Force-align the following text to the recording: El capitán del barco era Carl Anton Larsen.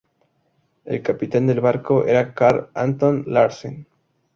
El 0.83 1.03
capitán 1.03 1.45
del 1.45 1.61
barco 1.61 2.05
era 2.07 2.33
Carl 2.33 2.71
Anton 2.73 3.23
Larsen. 3.27 3.85